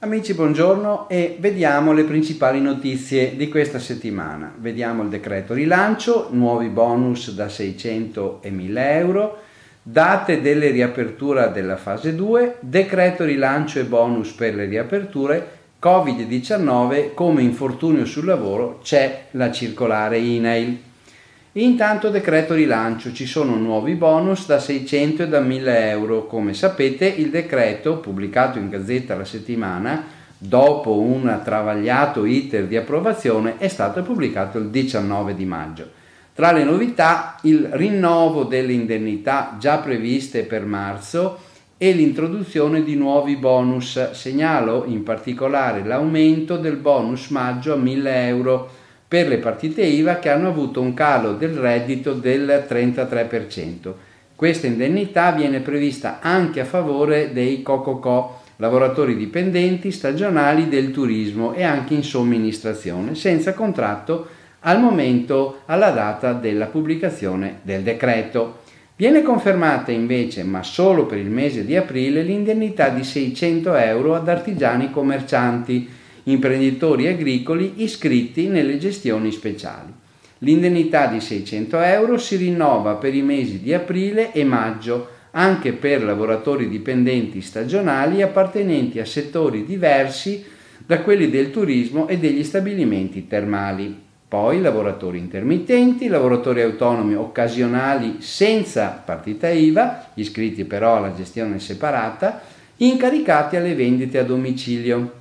[0.00, 4.52] Amici, buongiorno e vediamo le principali notizie di questa settimana.
[4.58, 9.38] Vediamo il decreto rilancio, nuovi bonus da 600 e 1000 euro,
[9.84, 17.42] date delle riaperture della fase 2, decreto rilancio e bonus per le riaperture, Covid-19 come
[17.42, 20.90] infortunio sul lavoro c'è la circolare INAIL.
[21.56, 26.26] Intanto decreto rilancio, ci sono nuovi bonus da 600 e da 1000 euro.
[26.26, 30.02] Come sapete il decreto, pubblicato in Gazzetta la settimana,
[30.38, 35.90] dopo un travagliato iter di approvazione, è stato pubblicato il 19 di maggio.
[36.34, 41.38] Tra le novità il rinnovo delle indennità già previste per marzo
[41.76, 44.12] e l'introduzione di nuovi bonus.
[44.12, 48.70] Segnalo in particolare l'aumento del bonus maggio a 1000 euro
[49.12, 53.92] per le partite IVA che hanno avuto un calo del reddito del 33%.
[54.34, 61.62] Questa indennità viene prevista anche a favore dei COCOCO, lavoratori dipendenti stagionali del turismo e
[61.62, 64.28] anche in somministrazione, senza contratto
[64.60, 68.60] al momento alla data della pubblicazione del decreto.
[68.96, 74.26] Viene confermata invece, ma solo per il mese di aprile, l'indennità di 600 euro ad
[74.26, 79.92] artigiani commercianti imprenditori agricoli iscritti nelle gestioni speciali.
[80.38, 86.02] L'indennità di 600 euro si rinnova per i mesi di aprile e maggio anche per
[86.02, 90.44] lavoratori dipendenti stagionali appartenenti a settori diversi
[90.84, 94.10] da quelli del turismo e degli stabilimenti termali.
[94.28, 102.40] Poi lavoratori intermittenti, lavoratori autonomi occasionali senza partita IVA, iscritti però alla gestione separata,
[102.78, 105.20] incaricati alle vendite a domicilio.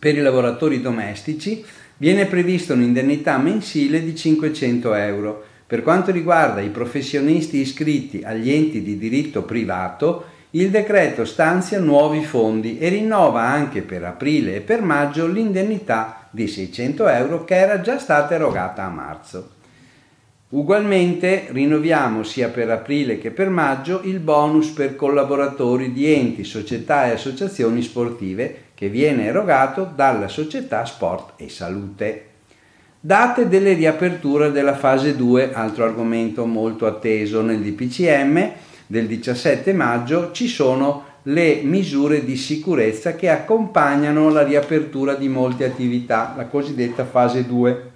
[0.00, 1.62] Per i lavoratori domestici
[1.98, 5.44] viene prevista un'indennità mensile di 500 euro.
[5.66, 12.24] Per quanto riguarda i professionisti iscritti agli enti di diritto privato, il decreto stanzia nuovi
[12.24, 17.82] fondi e rinnova anche per aprile e per maggio l'indennità di 600 euro che era
[17.82, 19.50] già stata erogata a marzo.
[20.48, 27.06] Ugualmente rinnoviamo sia per aprile che per maggio il bonus per collaboratori di enti, società
[27.06, 32.28] e associazioni sportive che viene erogato dalla società Sport e Salute.
[32.98, 38.52] Date delle riaperture della fase 2, altro argomento molto atteso nel DPCM
[38.86, 45.66] del 17 maggio, ci sono le misure di sicurezza che accompagnano la riapertura di molte
[45.66, 47.90] attività, la cosiddetta fase 2.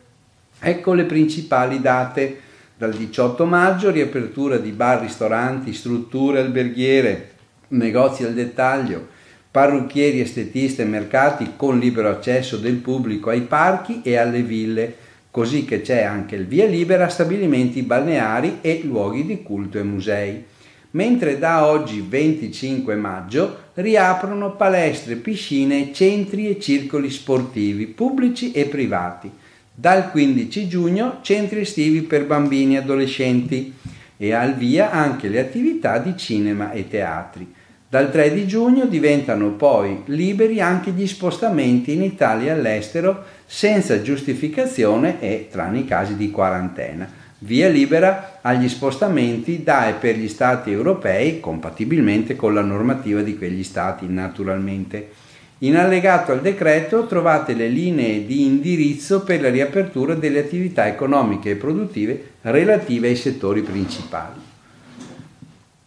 [0.61, 2.41] Ecco le principali date.
[2.77, 7.31] Dal 18 maggio riapertura di bar, ristoranti, strutture alberghiere,
[7.69, 9.13] negozi al dettaglio,
[9.55, 14.97] parrucchieri, estetisti e mercati con libero accesso del pubblico ai parchi e alle ville,
[15.31, 19.85] così che c'è anche il via libera a stabilimenti balneari e luoghi di culto e
[19.85, 20.45] musei.
[20.91, 29.31] Mentre da oggi 25 maggio riaprono palestre, piscine, centri e circoli sportivi pubblici e privati.
[29.73, 33.73] Dal 15 giugno centri estivi per bambini e adolescenti
[34.17, 37.63] e al via anche le attività di cinema e teatri.
[37.95, 44.03] Dal 3 di giugno diventano poi liberi anche gli spostamenti in Italia e all'estero senza
[44.03, 47.09] giustificazione e tranne i casi di quarantena.
[47.39, 53.39] Via libera agli spostamenti da e per gli Stati europei, compatibilmente con la normativa di
[53.39, 55.11] quegli Stati naturalmente.
[55.59, 61.51] In allegato al decreto trovate le linee di indirizzo per la riapertura delle attività economiche
[61.51, 64.53] e produttive relative ai settori principali.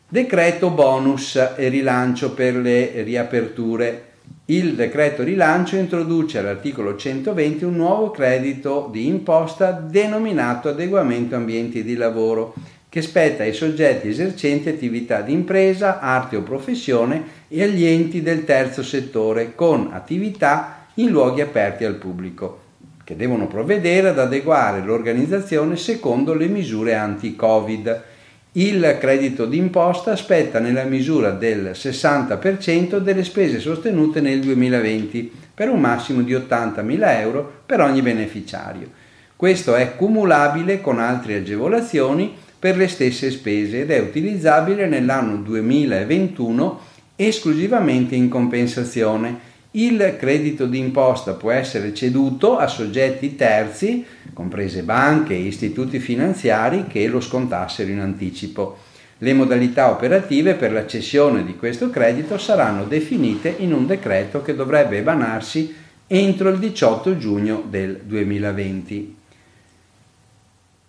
[0.09, 4.03] Decreto bonus e rilancio per le riaperture.
[4.45, 11.97] Il decreto rilancio introduce all'articolo 120 un nuovo credito di imposta denominato adeguamento ambienti di
[11.97, 12.53] lavoro
[12.87, 18.45] che spetta ai soggetti esercenti attività di impresa, arte o professione e agli enti del
[18.45, 22.59] terzo settore con attività in luoghi aperti al pubblico,
[23.03, 28.15] che devono provvedere ad adeguare l'organizzazione secondo le misure anti-Covid
[28.57, 35.79] il credito d'imposta spetta nella misura del 60% delle spese sostenute nel 2020 per un
[35.79, 38.89] massimo di 80.000 euro per ogni beneficiario.
[39.35, 46.79] Questo è cumulabile con altre agevolazioni per le stesse spese ed è utilizzabile nell'anno 2021
[47.15, 54.03] esclusivamente in compensazione il credito d'imposta può essere ceduto a soggetti terzi,
[54.33, 58.77] comprese banche e istituti finanziari, che lo scontassero in anticipo.
[59.19, 64.55] Le modalità operative per la cessione di questo credito saranno definite in un decreto che
[64.55, 65.75] dovrebbe emanarsi
[66.07, 69.15] entro il 18 giugno del 2020.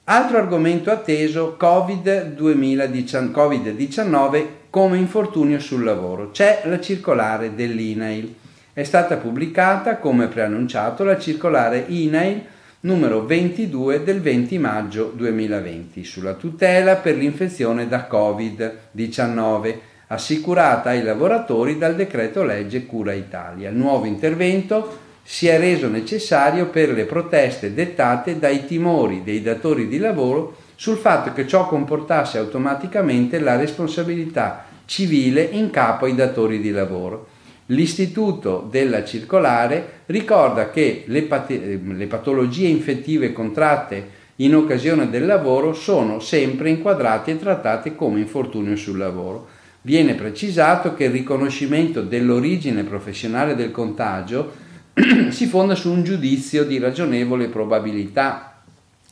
[0.05, 6.31] Altro argomento atteso, Covid-19 come infortunio sul lavoro.
[6.31, 8.35] C'è la circolare dell'INAIL.
[8.79, 12.45] È stata pubblicata, come preannunciato, la circolare INAIL
[12.83, 19.75] numero 22 del 20 maggio 2020 sulla tutela per l'infezione da Covid-19
[20.07, 23.71] assicurata ai lavoratori dal decreto legge Cura Italia.
[23.71, 29.89] Il nuovo intervento si è reso necessario per le proteste dettate dai timori dei datori
[29.89, 36.61] di lavoro sul fatto che ciò comportasse automaticamente la responsabilità civile in capo ai datori
[36.61, 37.37] di lavoro.
[37.71, 45.75] L'istituto della circolare ricorda che le, pat- le patologie infettive contratte in occasione del lavoro
[45.75, 49.49] sono sempre inquadrate e trattate come infortunio sul lavoro.
[49.83, 54.53] Viene precisato che il riconoscimento dell'origine professionale del contagio
[55.29, 58.63] si fonda su un giudizio di ragionevole probabilità,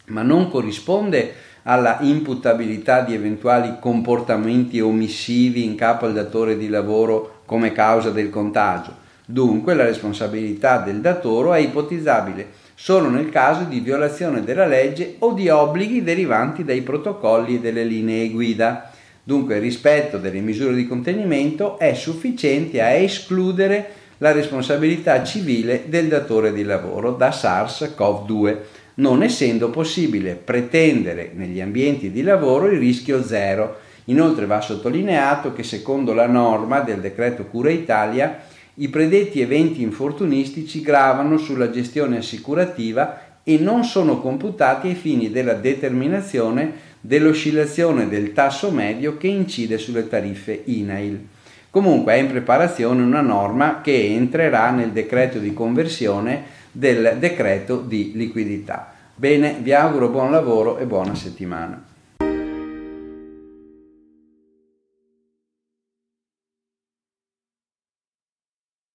[0.06, 7.35] ma non corrisponde alla imputabilità di eventuali comportamenti omissivi in capo al datore di lavoro
[7.46, 9.04] come causa del contagio.
[9.24, 15.32] Dunque la responsabilità del datore è ipotizzabile solo nel caso di violazione della legge o
[15.32, 18.90] di obblighi derivanti dai protocolli e delle linee guida.
[19.22, 26.08] Dunque il rispetto delle misure di contenimento è sufficiente a escludere la responsabilità civile del
[26.08, 28.56] datore di lavoro da SARS-CoV-2,
[28.94, 35.62] non essendo possibile pretendere negli ambienti di lavoro il rischio zero Inoltre va sottolineato che
[35.62, 38.40] secondo la norma del decreto Cura Italia
[38.74, 45.54] i predetti eventi infortunistici gravano sulla gestione assicurativa e non sono computati ai fini della
[45.54, 51.26] determinazione dell'oscillazione del tasso medio che incide sulle tariffe INAIL.
[51.70, 56.42] Comunque è in preparazione una norma che entrerà nel decreto di conversione
[56.72, 58.92] del decreto di liquidità.
[59.14, 61.94] Bene, vi auguro buon lavoro e buona settimana.